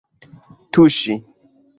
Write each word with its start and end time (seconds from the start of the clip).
tuŝi 0.73 1.19